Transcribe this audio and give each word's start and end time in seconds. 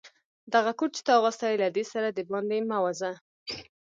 دغه 0.53 0.71
کوټ 0.77 0.91
چي 0.95 1.01
تا 1.07 1.11
اغوستی، 1.17 1.53
له 1.63 1.67
دې 1.75 1.83
سره 1.93 2.07
دباندي 2.17 2.59
مه 2.69 2.77
وزه. 2.83 3.11